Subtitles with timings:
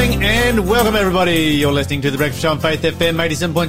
[0.00, 1.56] morning and welcome everybody.
[1.56, 3.68] You're listening to the Breakfast Show on Faith FM 87.6,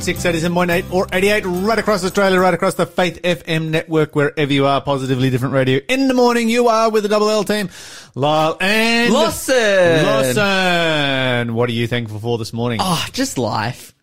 [0.50, 4.80] 87.8 or 88 right across Australia, right across the Faith FM network, wherever you are,
[4.80, 5.82] positively different radio.
[5.90, 7.70] In the morning, you are with the Double L team,
[8.16, 10.06] Lyle and Lawson.
[10.06, 11.54] Lawson.
[11.54, 12.80] What are you thankful for this morning?
[12.82, 13.94] Oh, just life.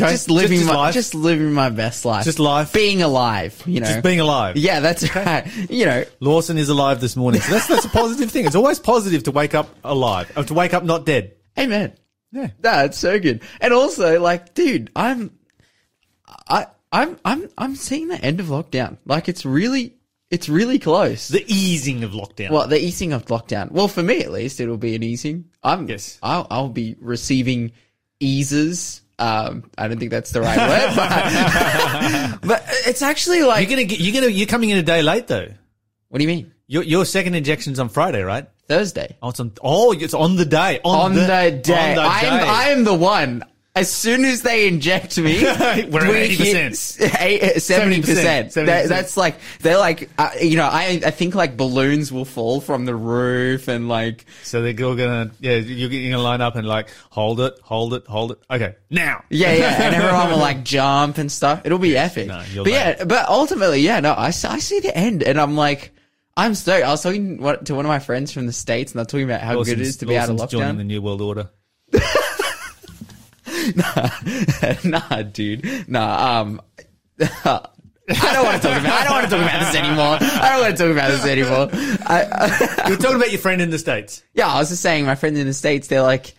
[0.00, 0.94] Okay, Just living just my life.
[0.94, 2.24] just living my best life.
[2.24, 2.72] Just life.
[2.72, 3.86] Being alive, you know.
[3.86, 4.56] Just being alive.
[4.56, 5.46] yeah, that's right.
[5.68, 7.42] You know, Lawson is alive this morning.
[7.42, 8.46] So that's, that's a positive thing.
[8.46, 11.34] It's always positive to wake up alive, or to wake up not dead.
[11.58, 11.92] amen.
[12.30, 12.48] Yeah.
[12.60, 13.42] That's so good.
[13.60, 15.30] And also, like, dude, I'm,
[16.48, 18.96] I, I'm, I'm, I'm seeing the end of lockdown.
[19.04, 19.96] Like, it's really,
[20.30, 21.28] it's really close.
[21.28, 22.50] The easing of lockdown.
[22.50, 23.70] well, the easing of lockdown.
[23.70, 25.50] Well, for me at least, it'll be an easing.
[25.62, 26.18] I'm, Yes.
[26.22, 27.72] I'll, I'll be receiving
[28.20, 29.02] eases.
[29.22, 33.86] Um, I don't think that's the right word, but, but it's actually like, You're gonna
[33.86, 35.46] get, you're gonna, you're coming in a day late though.
[36.08, 36.52] what do you mean?
[36.66, 38.48] Your, your second injection's on Friday, right?
[38.66, 39.16] Thursday.
[39.22, 40.80] Oh, it's on, oh, it's on the day.
[40.84, 41.50] On, on the, day.
[41.50, 42.48] On the I am day.
[42.48, 43.44] I am the one.
[43.74, 46.76] As soon as they inject me, We're at 80%.
[47.60, 48.50] seventy percent.
[48.50, 48.88] 70%.
[48.88, 52.84] That's like they're like uh, you know I I think like balloons will fall from
[52.84, 56.90] the roof and like so they're all gonna, yeah, you're gonna line up and like,
[57.08, 58.38] hold it, hold it, hold it.
[58.50, 59.24] Okay, now.
[59.30, 61.62] yeah yeah and everyone will like jump and stuff.
[61.64, 62.28] It'll be epic.
[62.28, 65.92] no, but yeah, but ultimately yeah no I, I see the end and I'm like.
[66.34, 66.82] I'm stoked.
[66.82, 69.42] I was talking to one of my friends from the states, and they're talking about
[69.42, 70.84] how good it is to be out of Lawson's joining the.
[70.84, 71.50] New World Order.
[74.84, 75.88] nah, dude.
[75.88, 76.60] Nah, um,
[77.20, 78.92] I don't want to talk about.
[78.92, 80.18] I don't want to talk about this anymore.
[80.20, 81.68] I don't want to talk about this anymore.
[82.06, 84.22] I, You're talking about your friend in the States.
[84.34, 86.34] yeah, I was just saying, my friend in the states, they're like,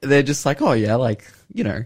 [0.00, 1.84] they're just like, oh yeah, like you know,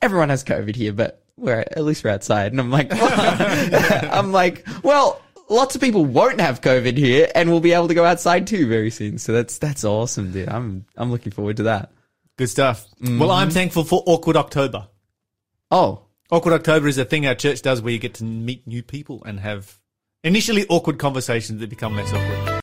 [0.00, 2.52] everyone has COVID here, but we're at least we're outside.
[2.52, 7.60] And I'm like, I'm like, well, lots of people won't have COVID here, and we'll
[7.60, 9.18] be able to go outside too very soon.
[9.18, 10.48] So that's that's awesome, dude.
[10.48, 11.90] I'm I'm looking forward to that.
[12.38, 12.86] Good stuff.
[13.02, 13.18] Mm-hmm.
[13.18, 14.86] Well, I'm thankful for Awkward October.
[15.72, 18.80] Oh, Awkward October is a thing our church does where you get to meet new
[18.82, 19.80] people and have
[20.22, 22.62] initially awkward conversations that become less awkward.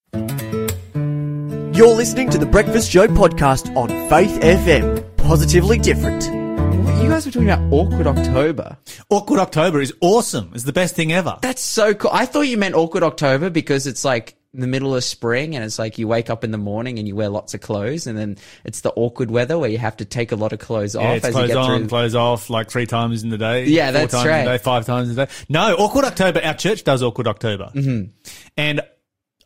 [1.76, 5.18] You're listening to the Breakfast Show podcast on Faith FM.
[5.18, 6.24] Positively different.
[6.24, 8.78] you guys were talking about awkward October.
[9.10, 10.52] Awkward October is awesome.
[10.54, 11.38] It's the best thing ever.
[11.42, 12.12] That's so cool.
[12.14, 15.78] I thought you meant awkward October because it's like the middle of spring and it's
[15.80, 18.38] like you wake up in the morning and you wear lots of clothes and then
[18.64, 21.16] it's the awkward weather where you have to take a lot of clothes Yeah, off
[21.18, 21.88] it's as you clothes get on, through.
[21.90, 23.66] clothes off, like three times in the day.
[23.66, 24.40] Yeah, four that's times right.
[24.40, 25.32] In the day, five times a day.
[25.50, 26.42] No, Awkward October.
[26.44, 28.12] Our church does Awkward October, mm-hmm.
[28.58, 28.82] and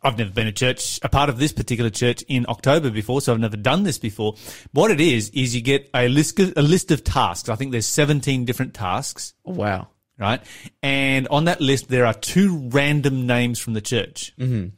[0.02, 3.32] I've never been a church, a part of this particular church in October before, so
[3.34, 4.34] I've never done this before.
[4.72, 7.48] What it is is you get a list of, a list of tasks.
[7.50, 9.34] I think there's 17 different tasks.
[9.44, 9.88] Oh, wow.
[10.20, 10.40] Right?
[10.82, 14.32] And on that list, there are two random names from the church.
[14.38, 14.68] Mm-hmm.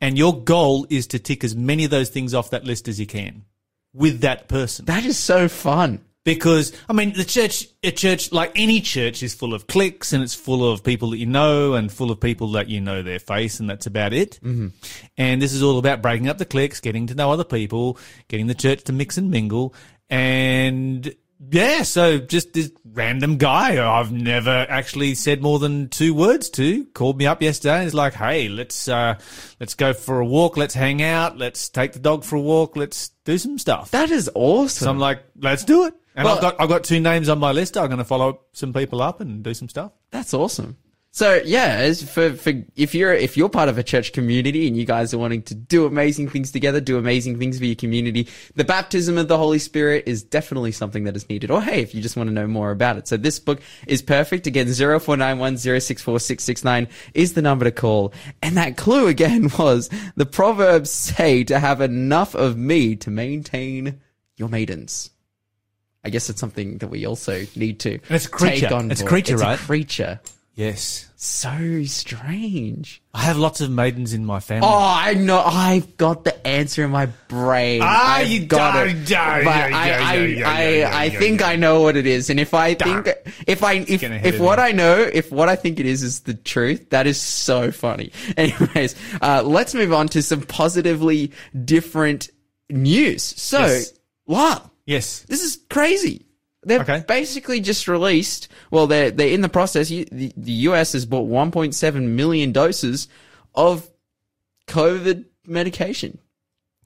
[0.00, 2.98] And your goal is to tick as many of those things off that list as
[3.00, 3.44] you can
[3.92, 4.86] with that person.
[4.86, 6.04] That is so fun.
[6.24, 10.22] Because, I mean, the church, a church, like any church, is full of cliques and
[10.22, 13.18] it's full of people that you know and full of people that you know their
[13.18, 14.38] face and that's about it.
[14.40, 14.68] Mm-hmm.
[15.16, 17.98] And this is all about breaking up the cliques, getting to know other people,
[18.28, 19.74] getting the church to mix and mingle.
[20.08, 21.12] And
[21.50, 26.84] yeah, so just this random guy I've never actually said more than two words to
[26.86, 29.18] called me up yesterday and is like, Hey, let's, uh,
[29.58, 30.56] let's go for a walk.
[30.56, 31.38] Let's hang out.
[31.38, 32.76] Let's take the dog for a walk.
[32.76, 33.90] Let's do some stuff.
[33.92, 34.84] That is awesome.
[34.84, 35.94] So I'm like, let's do it.
[36.14, 37.76] And Well- I've got I've got two names on my list.
[37.76, 39.92] I'm going to follow some people up and do some stuff.
[40.10, 40.76] That's awesome.
[41.14, 44.74] So yeah, as for, for if you're if you're part of a church community and
[44.74, 48.28] you guys are wanting to do amazing things together, do amazing things for your community,
[48.56, 51.50] the baptism of the Holy Spirit is definitely something that is needed.
[51.50, 53.06] Or hey, if you just want to know more about it.
[53.08, 54.46] So this book is perfect.
[54.46, 58.14] Again, 0491064669 is the number to call.
[58.40, 64.00] And that clue again was the Proverbs say to have enough of me to maintain
[64.36, 65.10] your maidens.
[66.02, 68.60] I guess it's something that we also need to And it's creature.
[68.68, 69.10] take on It's a board.
[69.10, 69.60] creature, It's right?
[69.60, 70.18] A creature.
[70.54, 73.00] Yes, So strange.
[73.14, 74.68] I have lots of maidens in my family.
[74.70, 75.38] Oh, I know.
[75.38, 77.80] I've got the answer in my brain.
[77.82, 79.06] Ah, I've you got don't- it.
[79.08, 81.40] don't- But yeah, I, yeah, I, yeah, I, I, think.
[81.42, 82.28] I know what it is.
[82.28, 83.08] And if I think,
[83.46, 84.64] if I, if, if what me.
[84.64, 88.12] I know, if what I think it is is the truth, that is so funny.
[88.36, 91.32] Anyways, uh, let's move on to some positively
[91.64, 92.28] different
[92.68, 93.22] news.
[93.22, 93.92] So, Yes.
[94.26, 94.70] wow.
[94.84, 96.26] yes, This is crazy.
[96.64, 97.04] They've Okay.
[97.08, 98.48] basically just released.
[98.70, 99.90] Well, they're they're in the process.
[99.90, 103.08] You- The, the US has bought 1.7 million doses
[103.54, 103.88] of
[104.68, 106.18] COVID medication.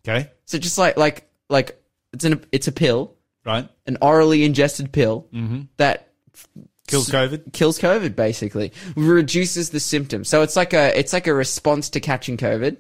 [0.07, 1.81] okay, So just like like like
[2.13, 3.15] it's an it's a pill,
[3.45, 3.69] right.
[3.87, 5.63] an orally ingested pill mm-hmm.
[5.77, 6.09] that
[6.89, 7.53] Kills COVID.
[7.53, 8.15] kills COVID.
[8.17, 10.29] Basically, reduces the symptoms.
[10.29, 12.77] So it's like a it's like a response to catching COVID.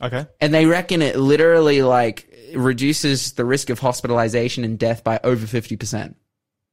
[0.00, 0.26] Okay.
[0.42, 5.46] and they reckon it literally like reduces the risk of hospitalization and death by over
[5.46, 6.14] 50%.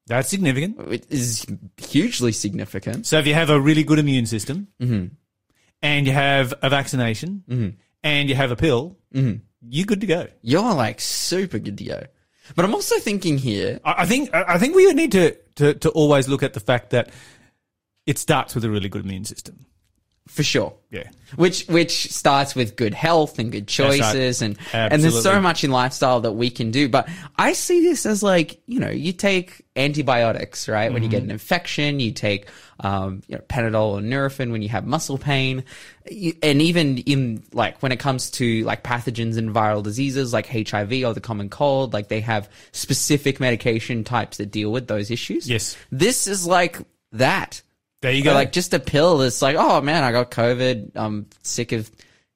[0.08, 0.80] That's significant.
[0.92, 1.46] It is
[1.78, 3.06] hugely significant.
[3.08, 5.06] So if you have a really good immune system Mm-hmm.
[5.82, 9.38] and you have a vaccination and you have a pill, Mm-hmm.
[9.70, 10.28] you're good to go.
[10.42, 12.04] You're like super good to go.
[12.56, 15.90] But I'm also thinking here, I think I I think we need to, to, to
[15.92, 17.10] always look at the fact that
[18.06, 19.66] it starts with a really good immune system.
[20.28, 20.74] For sure.
[20.90, 21.10] Yeah.
[21.36, 24.00] Which which starts with good health and good That's right.
[24.00, 26.88] choices and and there's so much in lifestyle that we can do.
[26.88, 30.94] But I see this as like, you know, you take antibiotics, right?
[30.94, 31.32] When you get an Mm-hmm.
[31.32, 32.48] infection, you take
[32.80, 35.64] um, you know, Panadol or Nurofen when you have muscle pain.
[36.10, 40.48] You, and even in like when it comes to like pathogens and viral diseases like
[40.48, 45.12] HIV or the common cold, like they have specific medication types that deal with those
[45.12, 45.50] issues.
[45.50, 45.76] Yes.
[45.92, 46.78] This is like
[47.14, 47.62] that.
[48.04, 48.34] There you go.
[48.34, 50.92] like just a pill that's like, oh man, I got COVID.
[50.96, 51.90] I'm sick of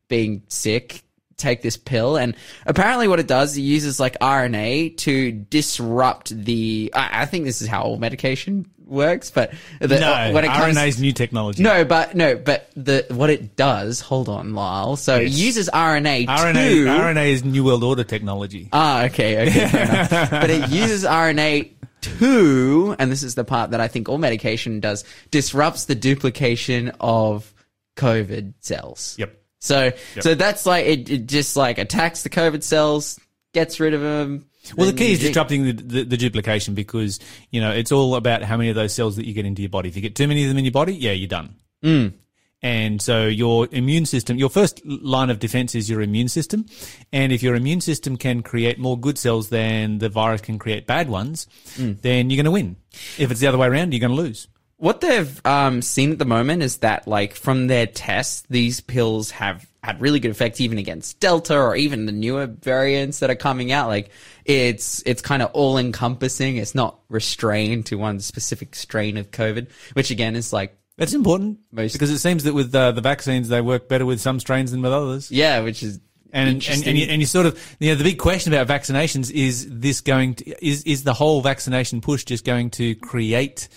[0.08, 1.04] being sick.
[1.36, 2.16] Take this pill.
[2.16, 2.36] And
[2.66, 7.62] apparently what it does, it uses like RNA to disrupt the, I, I think this
[7.62, 11.62] is how all medication works, but the, no, when it comes, RNA is new technology.
[11.62, 14.96] no, but no, but the, what it does, hold on, Lyle.
[14.96, 18.70] So it uses RNA, RNA, to, RNA is New World Order technology.
[18.72, 20.28] Ah, okay, okay.
[20.32, 21.72] But it uses RNA
[22.02, 26.92] to, and this is the part that I think all medication does, disrupts the duplication
[27.00, 27.54] of
[27.96, 29.16] COVID cells.
[29.20, 29.42] Yep.
[29.60, 31.28] So, so that's like it, it.
[31.28, 33.20] Just like attacks the COVID cells,
[33.54, 34.46] gets rid of them.
[34.76, 37.20] Well, the key is disrupting the, the, the duplication because,
[37.52, 39.70] you know, it's all about how many of those cells that you get into your
[39.70, 39.90] body.
[39.90, 41.56] If you get too many of them in your body, yeah, you're done.
[41.84, 42.14] Mm.
[42.64, 46.66] And so your immune system, your first line of defense is your immune system.
[47.14, 50.88] And if your immune system can create more good cells than the virus can create
[50.88, 51.46] bad ones,
[51.78, 52.02] Mm.
[52.02, 52.76] then you're going to win.
[53.20, 54.48] If it's the other way around, you're going to lose.
[54.78, 59.32] What they've um, seen at the moment is that, like, from their tests, these pills
[59.32, 63.36] have had really good effects even against Delta or even the newer variants that are
[63.36, 63.88] coming out.
[63.88, 64.12] Like,
[64.46, 66.58] it's it's kind of all encompassing.
[66.58, 71.60] It's not restrained to one specific strain of COVID, which again is like, That's important
[71.72, 74.72] Most- because it seems that with uh, the vaccines, they work better with some strains
[74.72, 75.32] than with others.
[75.32, 76.00] yeah, which is
[76.34, 79.32] And, and, and, you, and you sort of, you know, the big question about vaccinations
[79.32, 83.70] is this going to, is, is the whole vaccination push just going to create,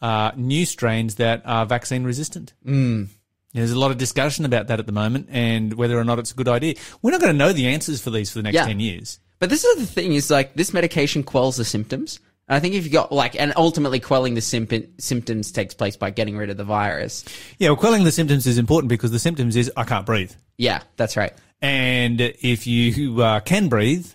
[0.00, 2.54] uh, new strains that are vaccine resistant?
[2.64, 3.08] Mm.
[3.54, 6.32] There's a lot of discussion about that at the moment and whether or not it's
[6.32, 6.74] a good idea.
[7.02, 8.66] We're not going to know the answers for these for the next Yeah.
[8.66, 9.18] 10 years.
[9.40, 12.20] But this is the thing: is like this medication quells the symptoms.
[12.48, 15.96] And I think if you got like, and ultimately quelling the symp- symptoms takes place
[15.96, 17.24] by getting rid of the virus.
[17.58, 20.32] Yeah, well, quelling the symptoms is important because the symptoms is I can't breathe.
[20.56, 21.32] Yeah, that's right.
[21.60, 24.06] And if you uh, can breathe,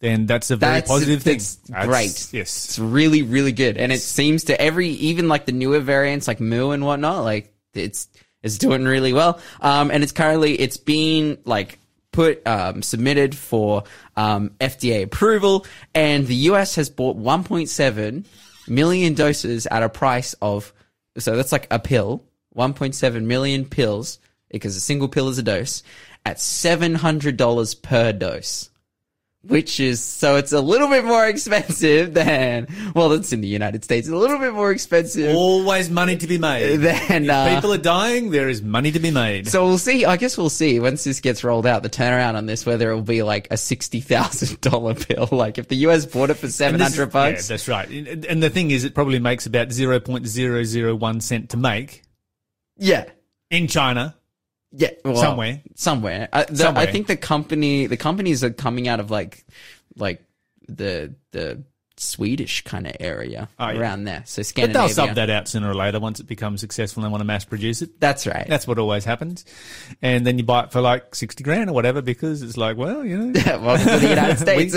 [0.00, 1.38] then that's a very That's- positive thing.
[1.38, 2.28] that's great.
[2.32, 2.64] Yes.
[2.64, 3.76] It's really, really good.
[3.76, 7.54] And it seems to every, even like the newer variants like Mu and whatnot, like
[7.74, 8.08] it's,
[8.42, 9.40] it's doing really well.
[9.60, 11.78] Um, and it's currently, it's been like
[12.12, 13.84] put, um, submitted for,
[14.16, 18.24] um, FDA approval and the US has bought 1.7
[18.68, 20.72] million doses at a price of,
[21.18, 22.24] so that's like a pill,
[22.56, 24.18] 1.7 million pills
[24.50, 25.82] because a single pill is a dose
[26.24, 28.70] at $700 per dose
[29.44, 33.82] which is so it's a little bit more expensive than well, it's in the United
[33.84, 34.08] States.
[34.08, 36.76] A little bit more expensive Always money to be made.
[36.78, 39.48] than If uh, people are dying, there is money to be made.
[39.48, 40.04] so we'll see.
[40.04, 41.82] I guess we'll see once this gets rolled out.
[41.82, 45.28] The turnaround on this, whether it will be like a sixty thousand dollar bill.
[45.32, 47.88] Like if the US bought it for seven And this- bucks, Yeah, that's right.
[47.88, 51.50] And and the thing is, it probably makes about zero point zero zero one cent
[51.50, 52.02] to make
[52.78, 53.04] yeah,
[53.50, 54.16] in China.
[54.72, 55.60] Yeah, well, Somewhere.
[55.74, 56.28] somewhere.
[56.32, 56.82] I, the, Somewhere.
[56.82, 59.44] I think the company, the companies are coming out of like,
[59.96, 60.24] like
[60.68, 61.62] the the
[61.98, 63.78] Swedish kind of area Oh, yeah.
[63.78, 64.22] around there.
[64.26, 67.12] So But they'll sub that out sooner or later once it becomes successful and they
[67.12, 68.00] want to mass produce it.
[68.00, 68.46] That's right.
[68.48, 69.44] That's what always happens.
[70.00, 73.04] And then you buy it for like 60 grand or whatever because it's like, well,
[73.04, 73.40] you know.
[73.60, 74.74] Welcome to the United States.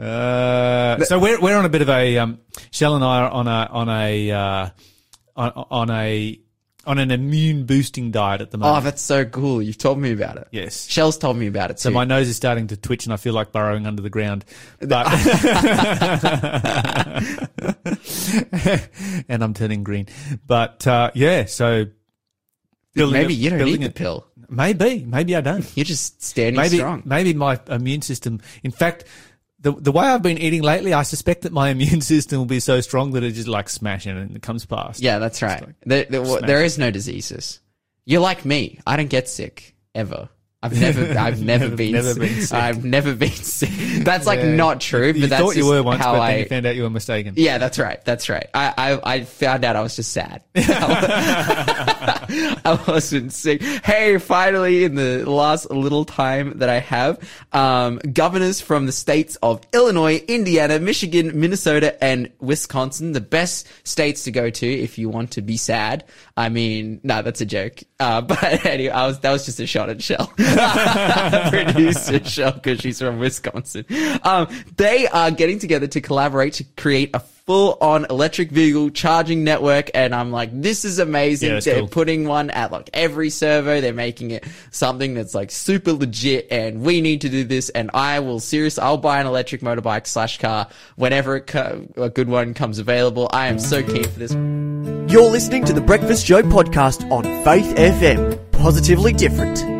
[0.00, 2.40] Uh, so we're, we're on a bit of a, um,
[2.70, 4.68] Shell and I are on a, on a, uh,
[5.36, 6.40] on, on a,
[6.86, 8.78] on an immune boosting diet at the moment.
[8.78, 9.62] oh, that's so cool.
[9.62, 10.48] You've told me about it.
[10.50, 10.88] yes.
[10.88, 13.34] Shell's told me about it So my nose is starting to twitch and I feel
[13.34, 14.44] like burrowing under the ground.
[14.80, 15.06] But
[19.28, 20.06] and I'm turning green.
[20.46, 21.86] But uh, yeah, so
[22.94, 24.26] Maybe a- you don't need a- the pill.
[24.48, 25.66] Maybe, maybe I don't.
[25.76, 27.02] You're just standing Maybe, strong.
[27.06, 28.40] maybe my immune system.
[28.62, 29.04] In fact,
[29.64, 32.60] the the way I've been eating lately, I suspect that my immune system will be
[32.60, 35.00] so strong that it just like smash in and it comes past.
[35.00, 35.66] Yeah, that's right.
[35.66, 37.60] like There, there, there is no diseases.
[38.04, 38.78] You're like me.
[38.86, 40.28] I don't get sick ever.
[40.64, 42.20] I've never, I've never been, Never sick.
[42.22, 42.58] been sick.
[42.58, 43.68] I've never been sick.
[44.04, 44.54] That's like Yeah.
[44.54, 46.30] not true, but you that's thought you were once, how but I.
[46.32, 47.34] then you found out you were mistaken.
[47.36, 48.02] yeah, that's right.
[48.04, 48.46] That's right.
[48.54, 50.42] I, I, I found out I was just sad.
[51.76, 53.62] I wasn't sick.
[53.62, 57.18] Hey, finally, in the last little time that I have,
[57.52, 64.24] um, governors from the states of Illinois, Indiana, Michigan, Minnesota, and Wisconsin, the best states
[64.24, 66.04] to go to if you want to be sad.
[66.36, 67.80] I mean, no, that's a joke.
[68.00, 70.32] Uh, but anyway, I was, that was just a shot at Shell.
[71.50, 73.84] Producer Shell, because she's from Wisconsin.
[74.22, 79.44] Um, they are getting together to collaborate to create a full on electric vehicle charging
[79.44, 79.90] network.
[79.94, 81.50] And I'm like, this is amazing.
[81.52, 81.88] Yeah, They're cool.
[81.88, 83.82] putting one at like every servo.
[83.82, 87.68] They're making it something that's like super legit and we need to do this.
[87.68, 92.08] And I will seriously, I'll buy an electric motorbike slash car whenever it co- a
[92.08, 93.28] good one comes available.
[93.30, 94.32] I am so keen for this.
[95.12, 98.52] You're listening to the Breakfast Show podcast on Faith FM.
[98.52, 99.73] Positively different.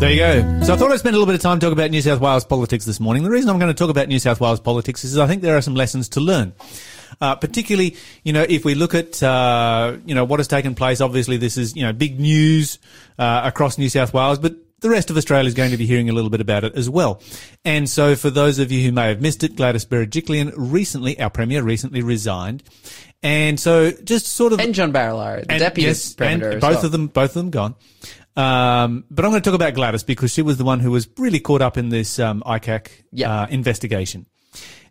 [0.00, 0.64] There you go.
[0.64, 2.44] So I thought I'd spend a little bit of time talking about New South Wales
[2.44, 3.22] politics this morning.
[3.22, 5.56] The reason I'm going to talk about New South Wales politics is I think there
[5.56, 6.52] are some lessons to learn.
[7.20, 11.00] Uh, particularly, you know, if we look at, uh, you know, what has taken place,
[11.00, 12.78] obviously this is, you know, big news,
[13.18, 16.10] uh, across New South Wales, but the rest of Australia is going to be hearing
[16.10, 17.22] a little bit about it as well.
[17.64, 21.30] And so for those of you who may have missed it, Gladys Berejiklian recently, our
[21.30, 22.62] Premier recently resigned.
[23.22, 26.58] And so just sort of And John Barilaro, the and deputy yes, premier.
[26.58, 26.84] both well.
[26.84, 27.74] of them, both of them gone.
[28.36, 31.08] Um, but I'm going to talk about Gladys because she was the one who was
[31.18, 33.42] really caught up in this um, ICAC Yeah.
[33.42, 34.26] uh, investigation.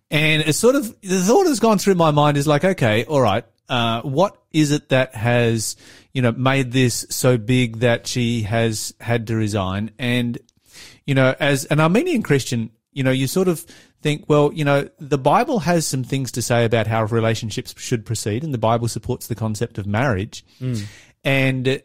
[0.09, 3.21] And it's sort of the thought that's gone through my mind is like, okay, all
[3.21, 5.75] right, uh, what is it that has
[6.13, 9.91] you know made this so big that she has had to resign?
[9.97, 10.37] And
[11.05, 13.65] you know, as an Armenian Christian, you know, you sort of
[14.01, 18.05] think, well, you know, the Bible has some things to say about how relationships should
[18.05, 20.45] proceed, and the Bible supports the concept of marriage.
[21.23, 21.77] And, uh,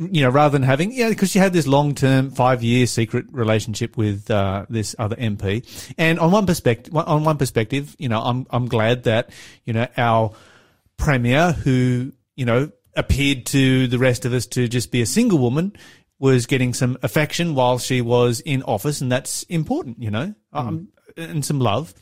[0.00, 3.26] you know, rather than having, yeah, because she had this long term, five year secret
[3.30, 5.66] relationship with uh, this other MP.
[5.98, 9.30] And on one perspective, on one perspective, you know, I'm I'm glad that
[9.64, 10.32] you know our
[10.96, 15.38] premier, who you know appeared to the rest of us to just be a single
[15.38, 15.76] woman,
[16.18, 20.88] was getting some affection while she was in office, and that's important, you know, um,
[21.16, 21.92] and some love.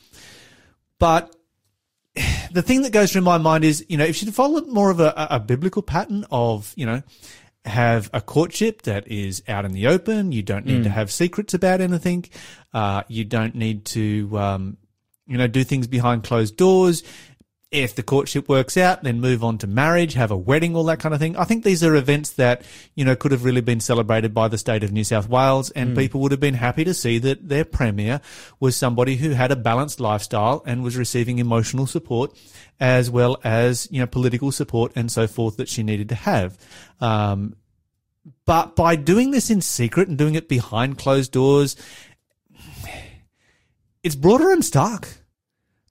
[0.99, 1.35] But
[2.51, 4.99] the thing that goes through my mind is, you know, if she'd followed more of
[4.99, 7.01] a, a biblical pattern of, you know,
[7.65, 10.31] have a courtship that is out in the open.
[10.31, 12.25] You don't need to have secrets about anything.
[12.73, 14.77] Uh, you don't need to, um,
[15.27, 17.03] you know, do things behind closed doors.
[17.71, 20.99] If the courtship works out, then move on to marriage, have a wedding, all that
[20.99, 21.37] kind of thing.
[21.37, 22.63] I think these are events that,
[22.95, 25.95] you know, could have really been celebrated by the state of New South Wales and
[25.95, 28.21] people would have been happy to see that their premier
[28.59, 32.35] was somebody who had a balanced lifestyle and was receiving emotional support
[32.79, 36.57] as well as, you know, political support and so forth that she needed to have.
[36.99, 37.55] Um,
[38.45, 41.75] but by doing this in secret and doing it behind closed doors,
[44.01, 45.18] it's broader and stark.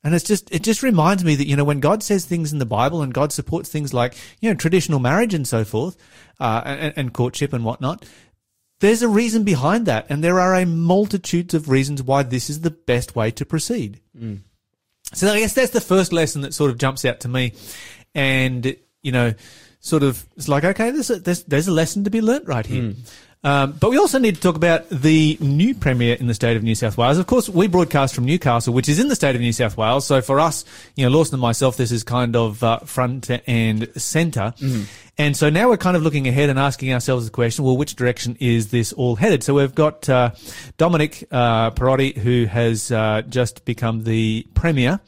[0.08, 2.58] And it's just, it just reminds me that, you know, when God says things in
[2.58, 5.98] the Bible and God supports things like, you know, traditional marriage and so forth,
[6.40, 8.06] uh, and, and courtship and whatnot,
[8.80, 10.06] there's a reason behind that.
[10.08, 14.00] And there are a multitudes of reasons why this is the best way to proceed.
[15.12, 17.52] So I guess that's the first lesson that sort of jumps out to me.
[18.14, 19.34] And, you know,
[19.80, 22.64] sort of, it's like, okay, there's a, there's, there's a lesson to be learnt right
[22.64, 22.94] here.
[23.44, 26.62] Um, but we also need to talk about the new premier in the state of
[26.62, 27.18] New South Wales.
[27.18, 30.06] Of course, we broadcast from Newcastle, which is in the state of New South Wales.
[30.06, 30.64] So for us,
[30.96, 34.54] you know, Lawson and myself, this is kind of uh, front and center.
[35.18, 37.96] And so now we're kind of looking ahead and asking ourselves the question, well, which
[37.96, 39.42] direction is this all headed?
[39.42, 40.30] So we've got uh,
[40.76, 45.00] Dominic uh, Perrottet, who has uh, just become the premier.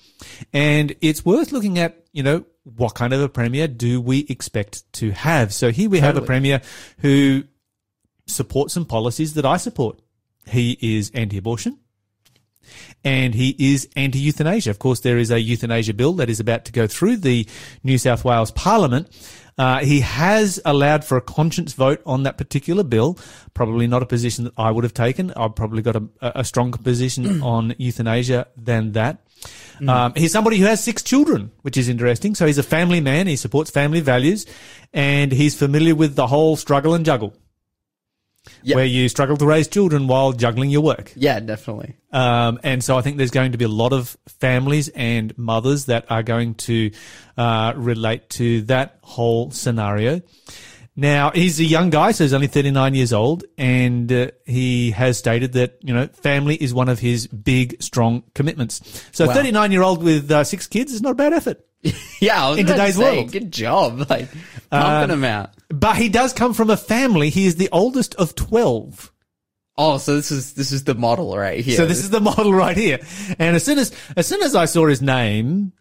[0.53, 2.45] And it's worth looking at, you know,
[2.77, 5.53] what kind of a premier do we expect to have?
[5.53, 6.61] So here we have a premier
[6.99, 7.45] who
[8.31, 10.01] supports some policies that I support.
[10.47, 11.79] He is anti-abortion
[13.05, 14.71] and he is anti-euthanasia.
[14.71, 17.47] Of course, there is a euthanasia bill that is about to go through the
[17.83, 19.09] New South Wales Parliament.
[19.59, 23.19] Uh, he has allowed for a conscience vote on that particular bill.
[23.53, 25.33] Probably not a position that I would have taken.
[25.33, 29.19] I've probably got a, a stronger position on euthanasia than that.
[29.89, 32.35] Um, he's somebody who has six children, which is interesting.
[32.35, 33.27] So he's a family man.
[33.27, 34.47] He supports family values
[34.93, 37.35] and he's familiar with the whole struggle and juggle.
[38.63, 38.77] Yep.
[38.77, 41.13] Where you struggle to raise children while juggling your work.
[41.15, 41.97] Yeah, definitely.
[42.11, 45.87] Um, and so I think there's going to be a lot of families and mothers
[45.87, 46.91] that are going to
[47.37, 50.23] uh, relate to that whole scenario.
[51.01, 55.17] Now he's a young guy, so he's only 39 years old, and uh, he has
[55.17, 58.83] stated that you know family is one of his big, strong commitments.
[59.11, 59.33] So, Wow.
[59.33, 61.65] 39 year old with uh, six kids is not a bad effort.
[62.21, 63.33] Yeah, In today's say, world.
[63.33, 64.11] Good job.
[64.11, 64.29] Like,
[64.71, 65.53] pumping them out.
[65.71, 67.31] But he does come from a family.
[67.31, 69.11] He is the oldest of 12.
[69.79, 71.79] Oh, so this is, this is the model right here.
[71.79, 72.99] So this is the model right here.
[73.39, 75.73] And as soon as as soon as I saw his name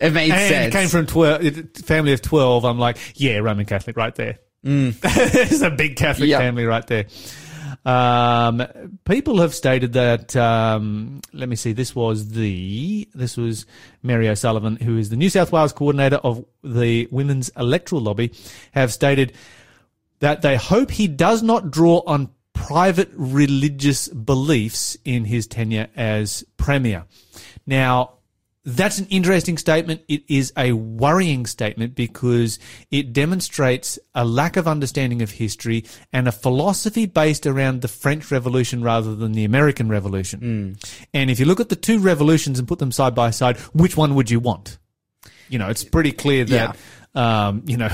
[0.00, 0.74] it made and sense.
[0.74, 4.38] it came from 12, family of 12, I'm like, yeah, Roman Catholic right there.
[5.00, 6.40] There's a big Catholic Yep.
[6.40, 7.06] family right there.
[7.84, 8.64] Um,
[9.04, 13.64] people have stated that, um, let me see, this was the, this was
[14.02, 18.32] Mary O'Sullivan, who is the New South Wales coordinator of the Women's Electoral Lobby,
[18.72, 19.32] have stated
[20.18, 26.42] that they hope he does not draw on private religious beliefs in his tenure as
[26.56, 27.04] Premier.
[27.66, 28.14] Now,
[28.66, 30.02] that's an interesting statement.
[30.08, 32.58] It is a worrying statement because
[32.90, 38.30] it demonstrates a lack of understanding of history and a philosophy based around the French
[38.32, 40.40] Revolution rather than the American Revolution.
[40.40, 40.72] Hmm.
[41.14, 43.96] And if you look at the two revolutions and put them side by side, which
[43.96, 44.78] one would you want?
[45.48, 46.76] You know, it's pretty clear that,
[47.16, 47.90] um, you know,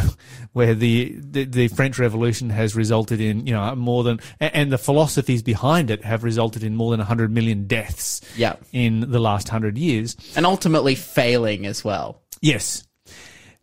[0.52, 4.78] where the, the, the French Revolution has resulted in, you know, more than, and the
[4.78, 8.56] philosophies behind it have resulted in more than 100 million deaths Yeah.
[8.72, 10.16] in the last 100 years.
[10.36, 12.20] and ultimately failing as well.
[12.42, 12.84] Yes.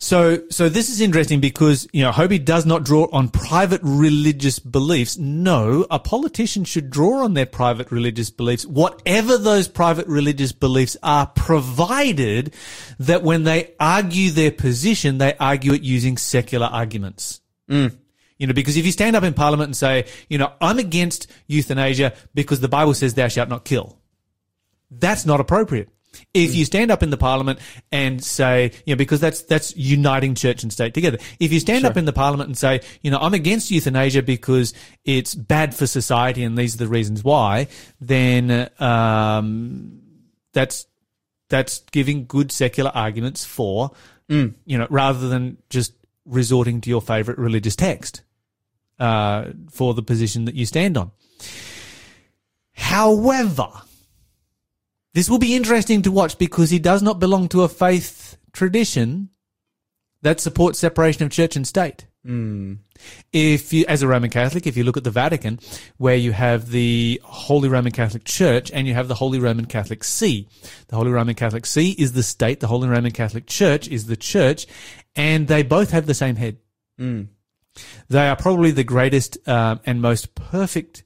[0.01, 4.57] So, so this is interesting because, you know, Hobie does not draw on private religious
[4.57, 5.17] beliefs.
[5.17, 10.95] No, a politician should draw on their private religious beliefs, whatever those private religious beliefs
[11.03, 12.53] are, provided
[12.97, 17.41] that when they argue their position, they argue it using secular arguments.
[17.69, 17.97] Mm.
[18.37, 21.29] You know, because if you stand up in parliament and say, you know, I'm against
[21.47, 23.99] euthanasia because the Bible says thou shalt not kill
[24.91, 25.89] that's not appropriate.
[26.33, 27.59] If you stand up in the parliament
[27.91, 31.17] and say, you know, because that's, that's uniting church and state together.
[31.39, 34.75] If you stand up in the parliament and say, you know, I'm against euthanasia because
[35.03, 37.67] it's bad for society and these are the reasons why,
[37.99, 40.01] then, um,
[40.53, 40.85] that's,
[41.49, 43.91] that's giving good secular arguments for,
[44.65, 45.93] you know, rather than just
[46.25, 48.21] resorting to your favorite religious text,
[48.99, 51.09] uh, for the position that you stand on.
[52.73, 53.69] However,
[55.13, 59.29] this will be interesting to watch because he does not belong to a faith tradition
[60.21, 62.05] that supports separation of church and state.
[63.31, 65.59] If you, as a Roman Catholic, if you look at the Vatican,
[65.97, 70.03] where you have the Holy Roman Catholic Church and you have the Holy Roman Catholic
[70.03, 70.47] See,
[70.89, 74.17] the Holy Roman Catholic See is the state, the Holy Roman Catholic Church is the
[74.17, 74.67] church,
[75.15, 76.57] and they both have the same head.
[78.09, 81.03] They are probably the greatest um, and most perfect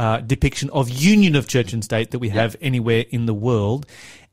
[0.00, 3.84] uh, depiction of union of church and state that we have anywhere in the world.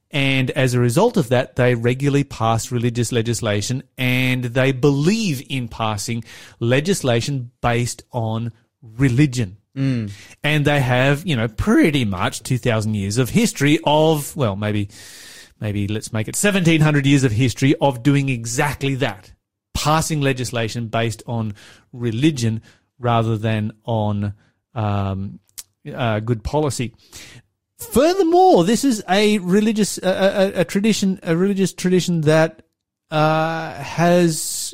[0.09, 5.67] And as a result of that, they regularly pass religious legislation and they believe in
[5.67, 6.23] passing
[6.61, 9.57] legislation based on religion.
[10.41, 14.87] And they have, you know, pretty much 2,000 years of history of, well, maybe,
[15.59, 19.33] maybe let's make it 1,700 years of history of doing exactly that.
[19.73, 21.55] Passing legislation based on
[21.91, 22.61] religion
[22.97, 24.33] rather than on
[24.73, 25.41] um,
[25.93, 26.93] uh, good policy.
[27.77, 30.09] Furthermore, this is a religious a,
[30.57, 32.63] a, a tradition, a religious tradition that
[33.11, 34.73] uh, has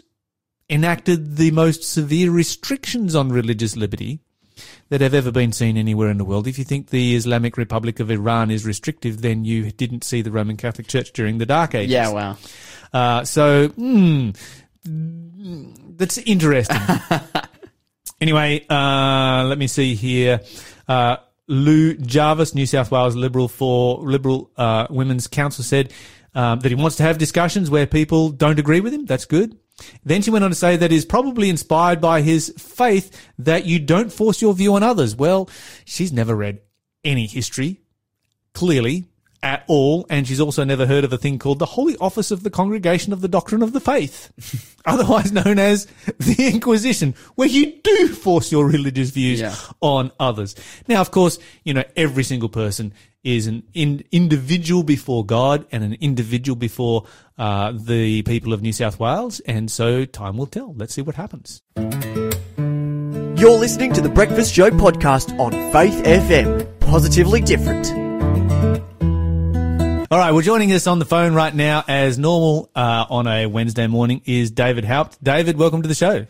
[0.70, 4.22] enacted the most severe restrictions on religious liberty
[4.90, 6.48] that have ever been seen anywhere in the world.
[6.48, 10.32] If you think the Islamic Republic of Iran is restrictive, then you didn't see the
[10.32, 11.92] Roman Catholic Church during the Dark Ages.
[11.92, 12.38] Yeah, wow.
[12.94, 14.30] Uh, so, hmm,
[15.96, 16.80] that's interesting.
[18.22, 20.42] anyway, uh, let me see here.
[20.88, 21.18] Uh,
[21.48, 25.92] Lou Jarvis, New South Wales Liberal for Liberal uh, Women's Council, said
[26.36, 29.06] um, that he wants to have discussions where people don't agree with him.
[29.06, 29.58] That's good.
[30.04, 33.80] Then she went on to say that is probably inspired by his faith that you
[33.80, 35.16] don't force your view on others.
[35.16, 35.50] Well,
[35.84, 36.62] she's never read
[37.04, 37.82] any history
[38.54, 39.06] clearly
[39.44, 42.42] at all, and she's also never heard of a thing called the Holy Office of
[42.44, 45.86] the Congregation of the Doctrine of the Faith, otherwise known as
[46.18, 49.54] the Inquisition, where you do force your religious views Yeah.
[49.82, 50.56] on others.
[50.88, 55.84] Now, of course, you know, every single person is an in, individual before God and
[55.84, 57.06] an individual before
[57.38, 60.74] uh, the people of New South Wales, and so time will tell.
[60.76, 61.62] Let's see what happens.
[61.76, 66.80] You're listening to the Breakfast Show podcast on Faith FM.
[66.80, 68.03] Positively different.
[70.14, 73.48] All right, well, joining us on the phone right now, as normal uh, on a
[73.48, 75.18] Wednesday morning, is David Haupt.
[75.24, 76.28] David, welcome to the show.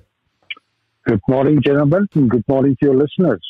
[1.06, 3.46] Good morning, gentlemen, and good morning to your listeners.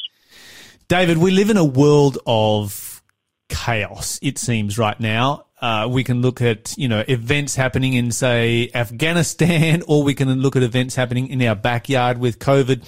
[0.87, 3.03] David, we live in a world of
[3.47, 5.45] chaos, it seems, right now.
[5.63, 10.29] Uh, we can look at you know events happening in say Afghanistan, or we can
[10.41, 12.83] look at events happening in our backyard with COVID.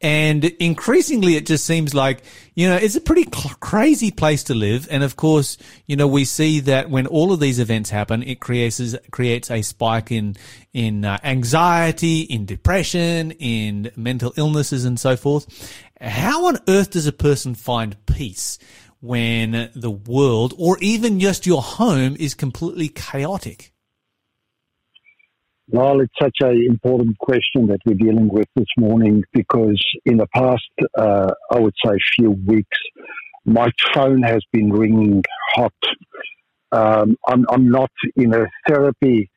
[0.00, 2.22] And increasingly, it just seems like,
[2.54, 4.86] you know, it's a pretty cl- crazy place to live.
[4.92, 8.38] And of course, you know, we see that when all of these events happen, it
[8.38, 10.36] creates, creates a spike in,
[10.72, 15.76] in uh, anxiety, in depression, in mental illnesses and so forth.
[16.00, 18.60] How on earth does a person find peace
[19.00, 23.72] when the world or even just your home is completely chaotic?
[25.70, 30.26] Well, it's such an important question that we're dealing with this morning because in the
[30.34, 30.62] past,
[30.96, 32.78] uh, I would say, few weeks,
[33.44, 35.22] my phone has been ringing
[35.54, 35.74] hot.
[36.72, 39.30] Um, I'm, I'm not in a therapy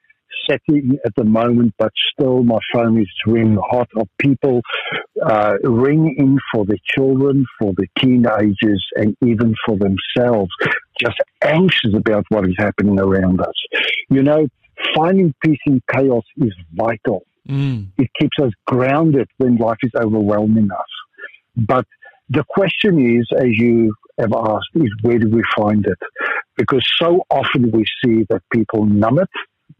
[0.49, 4.61] setting at the moment, but still my phone is ringing hot of people
[5.25, 10.51] uh, ringing for the children, for the teenagers, and even for themselves,
[10.99, 13.53] just anxious about what is happening around us.
[14.09, 14.47] You know,
[14.95, 17.23] finding peace in chaos is vital.
[17.47, 17.87] Mm.
[17.97, 20.87] It keeps us grounded when life is overwhelming us.
[21.55, 21.85] But
[22.29, 25.97] the question is, as you have asked, is where do we find it?
[26.55, 29.29] Because so often we see that people numb it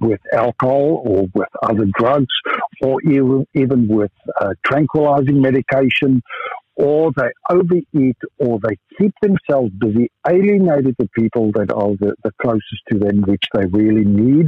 [0.02, 2.34] with alcohol or with other drugs
[2.82, 4.12] or even, even with
[4.42, 6.22] uh, tranquilizing medication
[6.76, 12.32] or they overeat or they keep themselves busy, alienated the people that are the, the
[12.42, 14.48] closest to them, which they really need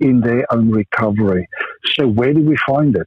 [0.00, 1.48] in their own recovery.
[1.94, 3.06] So where do we find it?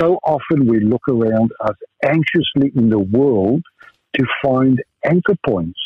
[0.00, 3.62] So often we look around us anxiously in the world
[4.14, 5.78] to find anchor points.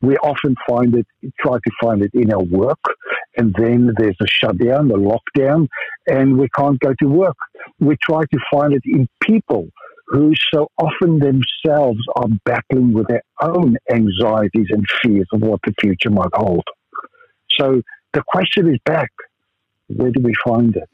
[0.00, 1.06] We often find it,
[1.40, 2.80] try to find it in our work,
[3.36, 5.68] and then there's a shutdown, a lockdown,
[6.06, 7.36] and we can't go to work.
[7.80, 9.68] We try to find it in people
[10.08, 15.72] who so often themselves are battling with their own anxieties and fears of what the
[15.80, 16.64] future might hold.
[17.58, 17.80] So
[18.12, 19.10] the question is back
[19.88, 20.88] where do we find it?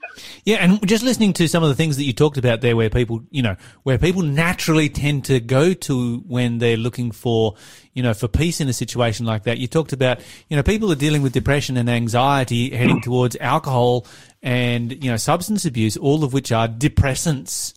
[0.45, 2.91] Yeah, and just listening to some of the things that you talked about there, where
[2.91, 7.55] people, you know, where people naturally tend to go to when they're looking for,
[7.93, 9.59] you know, for peace in a situation like that.
[9.59, 14.07] You talked about, you know, people are dealing with depression and anxiety, heading towards alcohol
[14.43, 17.75] and you know substance abuse, all of which are depressants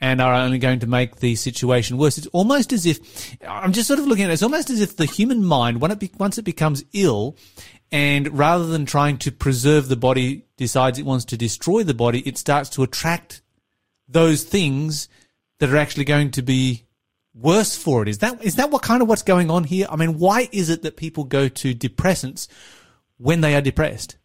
[0.00, 2.18] and are only going to make the situation worse.
[2.18, 4.34] It's almost as if I'm just sort of looking at it.
[4.34, 7.36] It's almost as if the human mind, once it becomes ill,
[7.92, 12.20] and rather than trying to preserve the body, decides it wants to destroy the body,
[12.26, 13.42] it starts to attract
[14.08, 15.08] those things
[15.58, 16.84] that are actually going to be
[17.34, 18.08] worse for it.
[18.08, 19.86] Is that is that what kind of what's going on here?
[19.90, 22.48] I mean, why is it that people go to depressants
[23.18, 24.16] when they are depressed?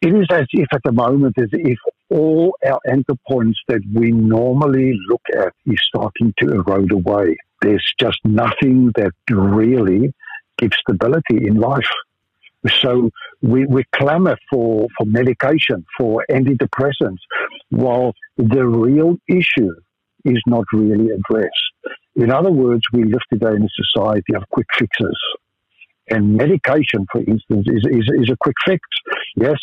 [0.00, 1.78] It is as if at the moment, as if
[2.08, 7.36] all our anchor points that we normally look at is starting to erode away.
[7.60, 10.14] There's just nothing that really
[10.60, 11.90] give stability in life.
[12.82, 17.22] So we, we clamor for, for medication, for antidepressants,
[17.70, 19.72] while the real issue
[20.24, 21.66] is not really addressed.
[22.16, 25.18] In other words, we live today in a society of quick fixes.
[26.10, 28.80] And medication, for instance, is, is, is a quick fix.
[29.36, 29.58] Yes,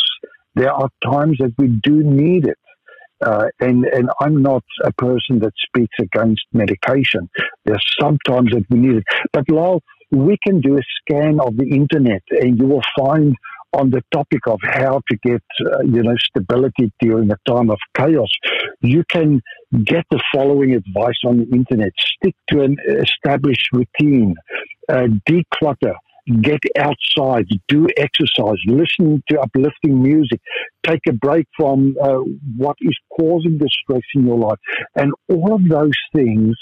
[0.56, 2.58] there are times that we do need it.
[3.26, 7.28] Uh, and and I'm not a person that speaks against medication.
[7.66, 11.68] There's sometimes that we need it, but Lyle, we can do a scan of the
[11.68, 13.36] internet and you will find
[13.74, 17.78] on the topic of how to get, uh, you know, stability during a time of
[17.96, 18.30] chaos,
[18.82, 19.42] you can
[19.84, 21.92] get the following advice on the internet.
[22.00, 24.36] Stick to an established routine,
[24.90, 25.94] uh, declutter,
[26.42, 30.42] get outside, do exercise, listen to uplifting music,
[30.86, 32.18] take a break from uh,
[32.58, 34.60] what is causing the stress in your life.
[34.96, 36.56] And all of those things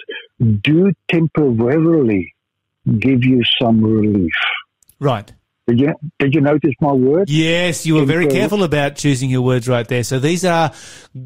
[0.61, 2.34] do temporarily
[2.99, 4.33] give you some relief.
[4.99, 5.31] Right.
[5.67, 7.31] Did you, did you notice my words?
[7.31, 10.03] Yes, you were very careful about choosing your words right there.
[10.03, 10.71] So these are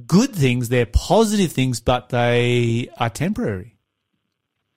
[0.08, 3.76] good things, they're positive things, but they are temporary.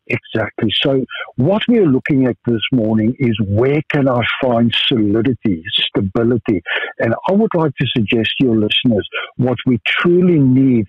[0.08, 0.68] Exactly.
[0.82, 1.04] So
[1.36, 6.60] what we are looking at this morning is where can I find solidity, stability?
[6.98, 10.86] And I would like to suggest to your listeners what we truly need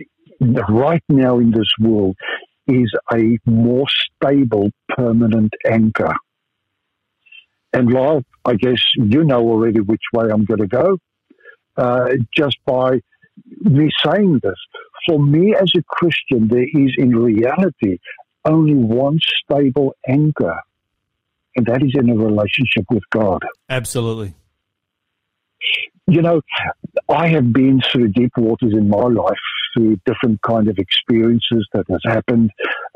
[0.67, 2.17] right now in this world
[2.67, 6.13] is a more stable, permanent anchor.
[7.73, 10.97] And Lyle, I guess you know already which way I'm going to go.
[11.75, 13.01] Uh, just by
[13.61, 14.55] me saying this,
[15.07, 17.97] for me as a Christian, there is in reality
[18.45, 20.59] only one stable anchor,
[21.55, 23.41] and that is in a relationship with God.
[23.69, 24.35] Absolutely.
[26.07, 26.41] You know,
[27.09, 29.37] I have been through deep waters in my life
[29.73, 32.51] through different kind of experiences that has happened.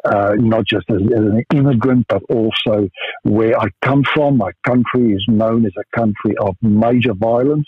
[0.05, 2.89] uh, not just as, as, an immigrant, but also
[3.23, 4.37] where I come from.
[4.37, 7.67] My country is known as a country of major violence.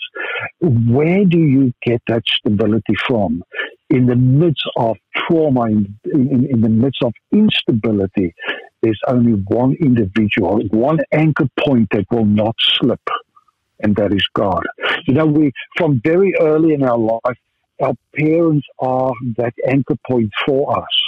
[0.60, 3.42] Where do you get that stability from?
[3.90, 8.34] In the midst of trauma, in, in, in the midst of instability,
[8.82, 13.02] there's only one individual, one anchor point that will not slip,
[13.80, 14.62] and that is God.
[15.06, 17.38] You know, we, from very early in our life,
[17.82, 21.02] our parents are that anchor point for us.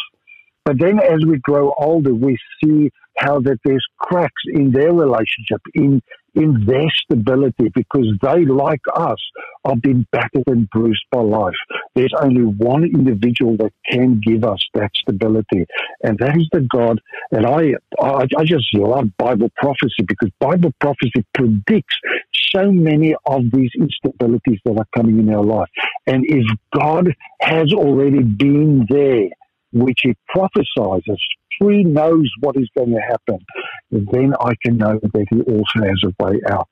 [0.64, 5.60] But then as we grow older, we see how that there's cracks in their relationship,
[5.74, 6.00] in
[6.34, 9.18] in their stability, because they, like us,
[9.66, 11.52] are being battered and bruised by life.
[11.94, 15.66] There's only one individual that can give us that stability,
[16.02, 17.00] and that is the God.
[17.32, 21.96] And I, I, I just love Bible prophecy because Bible prophecy predicts
[22.54, 25.68] so many of these instabilities that are coming in our life.
[26.06, 29.28] And if God has already been there,
[29.72, 31.02] which he prophesies
[31.70, 33.38] he knows what is going to happen,
[33.90, 36.68] then I can know that he also has a way out.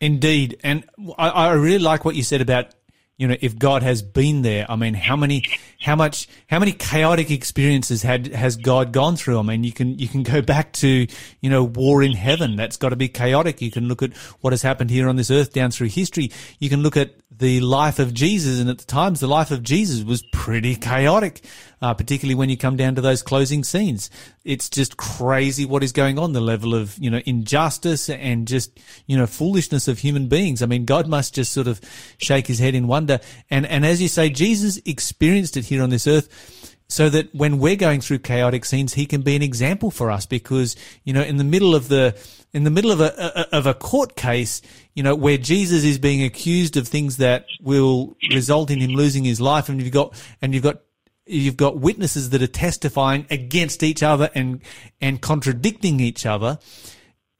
[0.00, 0.58] Indeed.
[0.62, 0.84] And
[1.16, 2.74] I, I really like what you said about
[3.18, 5.42] you know, if God has been there, I mean, how many,
[5.80, 9.40] how much, how many chaotic experiences had has God gone through?
[9.40, 11.06] I mean, you can you can go back to
[11.40, 12.54] you know war in heaven.
[12.54, 13.60] That's got to be chaotic.
[13.60, 16.30] You can look at what has happened here on this earth down through history.
[16.60, 19.64] You can look at the life of Jesus, and at the times, the life of
[19.64, 21.44] Jesus was pretty chaotic,
[21.80, 24.10] uh, particularly when you come down to those closing scenes.
[24.44, 28.78] It's just crazy what is going on, the level of, you know, injustice and just,
[29.06, 30.62] you know, foolishness of human beings.
[30.62, 31.80] I mean, God must just sort of
[32.18, 33.20] shake his head in wonder.
[33.50, 37.58] And, and as you say, Jesus experienced it here on this earth so that when
[37.58, 41.22] we're going through chaotic scenes, he can be an example for us because, you know,
[41.22, 42.18] in the middle of the,
[42.54, 44.62] in the middle of a, of a court case,
[44.94, 49.22] you know, where Jesus is being accused of things that will result in him losing
[49.22, 50.80] his life and you've got, and you've got,
[51.28, 54.60] you've got witnesses that are testifying against each other and,
[55.00, 56.58] and contradicting each other.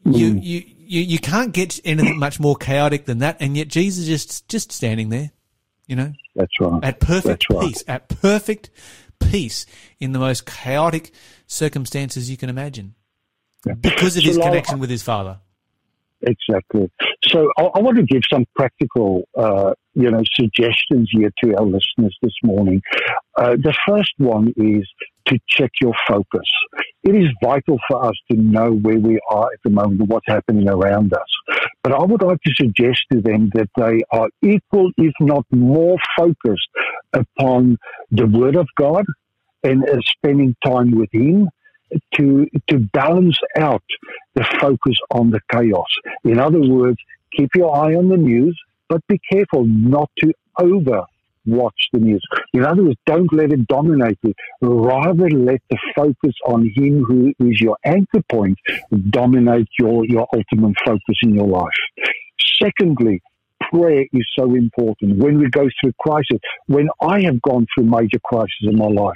[0.07, 0.16] Mm.
[0.16, 3.37] You, you, you, you can't get anything much more chaotic than that.
[3.40, 5.31] And yet Jesus just, just standing there,
[5.87, 6.85] you know, that's right.
[6.85, 8.70] At perfect peace, at perfect
[9.18, 9.66] peace
[9.98, 11.12] in the most chaotic
[11.46, 12.94] circumstances you can imagine
[13.66, 13.74] yeah.
[13.74, 15.40] because of his connection with his father.
[16.22, 16.90] Exactly.
[17.28, 21.64] So I, I, want to give some practical, uh, you know, suggestions here to our
[21.64, 22.80] listeners this morning.
[23.36, 24.88] Uh, the first one is
[25.26, 26.48] to check your focus.
[27.02, 30.26] It is vital for us to know where we are at the moment and what's
[30.26, 31.60] happening around us.
[31.82, 35.96] But I would like to suggest to them that they are equal, if not more
[36.16, 36.68] focused
[37.12, 37.76] upon
[38.10, 39.04] the Word of God
[39.62, 41.48] and uh, spending time with Him
[42.14, 43.82] to to balance out
[44.34, 45.86] the focus on the chaos.
[46.24, 46.98] In other words,
[47.36, 51.04] keep your eye on the news, but be careful not to over
[51.46, 52.22] watch the news.
[52.52, 54.34] In other words, don't let it dominate you.
[54.60, 58.58] Rather let the focus on him who is your anchor point
[59.10, 61.72] dominate your, your ultimate focus in your life.
[62.62, 63.22] Secondly,
[63.72, 66.38] prayer is so important when we go through crisis.
[66.66, 69.14] When I have gone through major crises in my life,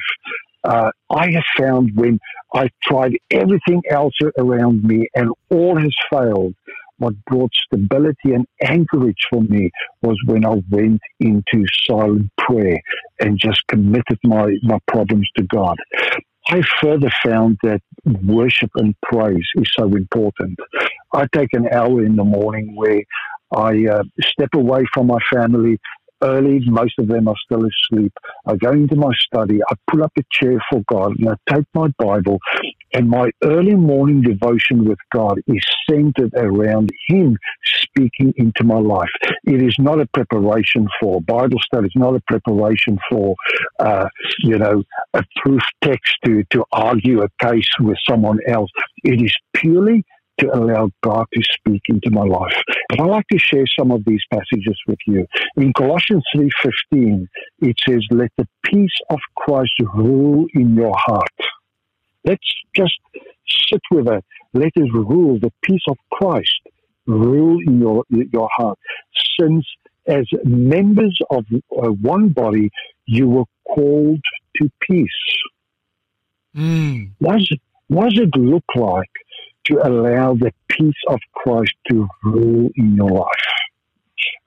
[0.65, 2.21] uh, I have found when
[2.55, 6.55] I've tried everything else around me and all has failed,
[7.03, 9.71] what brought stability and anchorage for me
[10.03, 12.81] was when I went into silent prayer
[13.21, 15.77] and just committed my, my problems to God.
[16.49, 17.81] I further found that
[18.25, 20.59] worship and praise is so important.
[21.13, 23.03] I take an hour in the morning where
[23.55, 25.79] I uh, step away from my family,
[26.23, 26.61] early.
[26.67, 28.13] Most of them are still asleep.
[28.47, 29.61] I go into my study.
[29.69, 32.39] I pull up a chair for God and I take my Bible
[32.95, 39.09] and my early morning devotion with God is centered around Him speaking into my life.
[39.45, 41.87] It is not a preparation for Bible study.
[41.87, 43.37] It's not a preparation for,
[43.79, 44.09] uh,
[44.41, 44.83] you know,
[45.15, 48.71] a proof text to, to argue a case with someone else.
[49.05, 50.05] It is purely
[50.39, 52.57] to allow God to speak into my life.
[52.93, 55.27] But I'd like to share some of these passages with you.
[55.57, 57.27] In Colossians 3.15,
[57.61, 61.31] it says, let the peace of Christ rule in your heart.
[62.23, 62.45] Let's
[62.77, 62.93] just
[63.49, 64.23] sit with it.
[64.53, 66.51] Let it rule, the peace of Christ
[67.07, 68.79] rule in your, your heart.
[69.41, 69.65] Since
[70.07, 72.69] as members of uh, one body,
[73.07, 74.21] you were called
[74.57, 75.09] to peace.
[76.55, 77.13] Mm.
[77.21, 77.57] What, does,
[77.89, 79.11] what does it look like
[79.65, 83.47] to allow the peace of Christ to rule in your life.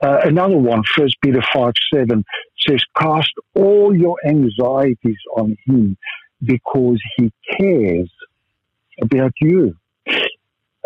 [0.01, 2.23] Uh, another one, First Peter 5 7,
[2.67, 5.97] says, Cast all your anxieties on Him
[6.43, 8.11] because He cares
[9.01, 9.75] about you.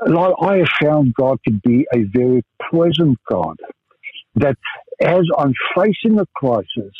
[0.07, 3.57] I have found God to be a very present God.
[4.35, 4.57] That
[5.01, 6.93] as I'm facing a crisis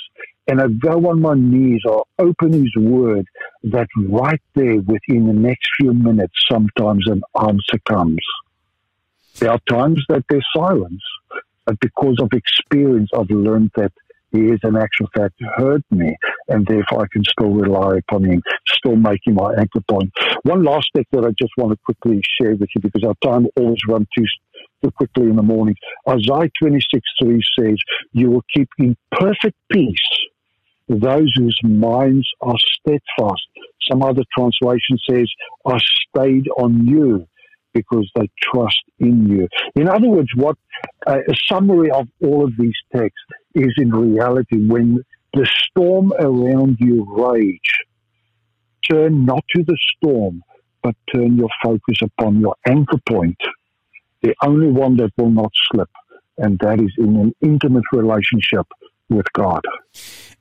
[0.49, 3.27] and I go on my knees or open His Word,
[3.63, 8.17] that right there within the next few minutes, sometimes an answer comes.
[9.35, 11.03] There are times that there's silence,
[11.65, 13.91] but because of experience, I've learned that
[14.31, 16.15] he is in actual fact heard me,
[16.47, 20.11] and therefore I can still rely upon him, still making my anchor point.
[20.43, 23.45] One last thing that I just want to quickly share with you because our time
[23.55, 24.25] always runs too,
[24.83, 25.75] too quickly in the morning.
[26.07, 27.77] Isaiah 26 3 says,
[28.13, 29.95] You will keep in perfect peace
[30.89, 33.47] those whose minds are steadfast.
[33.89, 35.29] Some other translation says,
[35.65, 37.27] are stayed on you
[37.73, 39.47] because they trust in you.
[39.75, 40.57] In other words, what
[41.05, 43.21] uh, a summary of all of these texts
[43.53, 47.79] is in reality when the storm around you rage,
[48.89, 50.41] turn not to the storm,
[50.81, 53.37] but turn your focus upon your anchor point,
[54.23, 55.89] the only one that will not slip,
[56.39, 58.65] and that is in an intimate relationship
[59.09, 59.61] with God.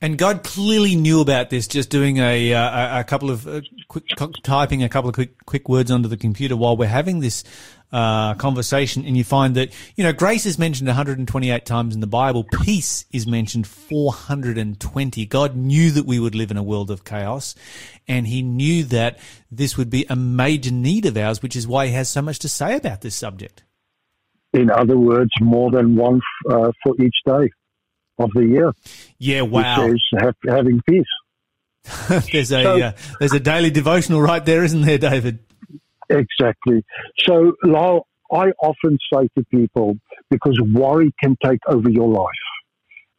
[0.01, 1.67] And God clearly knew about this.
[1.67, 4.05] Just doing a uh, a couple of uh, quick
[4.45, 7.43] typing a couple of quick quick words onto the computer while we're having this
[7.91, 12.07] uh, conversation, and you find that you know grace is mentioned 128 times in the
[12.07, 12.45] Bible.
[12.63, 15.27] Peace is mentioned 420.
[15.27, 17.57] God knew that we would live in a world of chaos,
[18.07, 19.19] and He knew that
[19.51, 22.39] this would be a major need of ours, which is why He has so much
[22.41, 23.65] to say about this subject.
[24.53, 27.51] In other words, more than one uh, for each day
[28.19, 28.73] of the year.
[29.19, 29.87] Yeah, wow.
[29.87, 31.05] Which is have, having peace.
[32.33, 35.39] there's a so, uh, there's a daily devotional right there, isn't there, David?
[36.11, 36.85] Exactly.
[37.21, 39.97] So, Lyle, I often say to people
[40.31, 42.27] because worry can take over your life.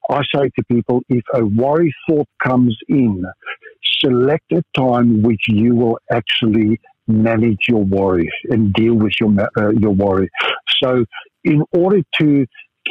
[0.09, 3.23] I say to people, if a worry thought comes in,
[3.99, 9.69] select a time which you will actually manage your worry and deal with your uh,
[9.79, 10.29] your worry.
[10.81, 11.05] So,
[11.43, 12.45] in order to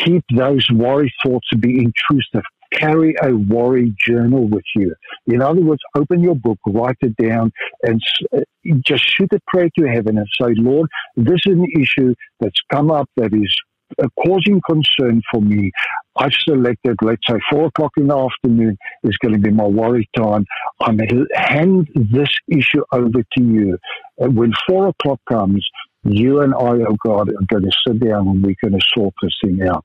[0.04, 2.44] keep those worry thoughts to be intrusive.
[2.72, 4.94] Carry a worry journal with you.
[5.26, 7.50] In other words, open your book, write it down,
[7.82, 8.00] and
[8.36, 8.40] uh,
[8.86, 12.90] just shoot a prayer to heaven and say, Lord, this is an issue that's come
[12.90, 13.54] up that is
[14.02, 15.70] uh, causing concern for me.
[16.16, 20.08] I've selected, let's say, four o'clock in the afternoon is going to be my worry
[20.16, 20.44] time.
[20.80, 23.78] I'm going to hand this issue over to you.
[24.18, 25.66] And when four o'clock comes,
[26.04, 29.14] you and I, oh God, are going to sit down and we're going to sort
[29.22, 29.84] this thing out.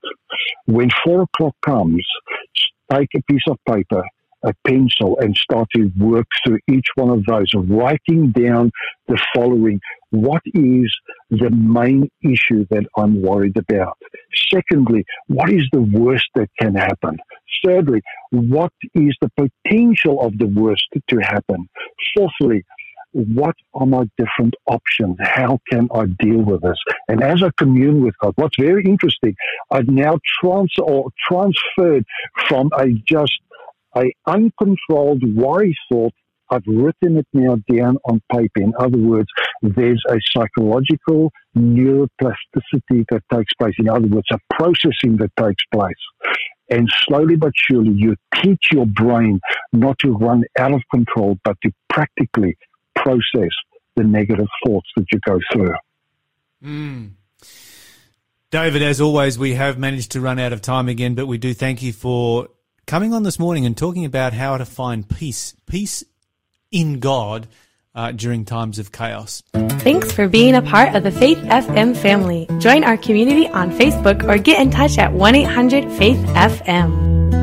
[0.66, 2.06] When four o'clock comes,
[2.92, 4.04] take a piece of paper,
[4.46, 8.72] a pencil, and start to work through each one of those, writing down
[9.08, 9.80] the following.
[10.12, 10.96] What is
[11.32, 13.98] the main issue that I'm worried about?
[14.54, 17.18] Secondly, what is the worst that can happen?
[17.66, 21.68] Thirdly, what is the potential of the worst to happen?
[22.16, 22.64] Fourthly,
[23.14, 25.18] what are my different options?
[25.22, 26.78] How can I deal with this?
[27.08, 29.36] And as I commune with God, what's very interesting,
[29.72, 32.06] I've now trans or transferred
[32.48, 33.40] from a just
[33.96, 36.14] a uncontrolled worry thought.
[36.50, 38.62] I've written it now down on paper.
[38.62, 39.28] In other words,
[39.62, 43.74] there's a psychological neuroplasticity that takes place.
[43.80, 45.94] In other words, a processing that takes place.
[46.70, 49.40] And slowly but surely, you teach your brain
[49.72, 52.56] not to run out of control, but to practically
[53.04, 53.52] process
[53.96, 55.76] the negative thoughts that you go through.
[56.64, 57.12] Mm.
[58.50, 61.54] David, as always, we have managed to run out of time again, but we do
[61.54, 62.50] thank you for
[62.86, 66.04] coming on this morning and talking about how to find peace, peace
[66.72, 67.48] in God
[67.96, 69.44] uh, during times of chaos.
[69.54, 72.48] Thanks for being a part of the Faith FM family.
[72.60, 77.43] Join our community on Facebook or get in touch at 1 800 Faith FM.